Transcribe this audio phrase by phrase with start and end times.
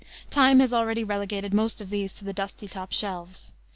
[0.31, 3.51] Time has already relegated most of these to the dusty top shelves.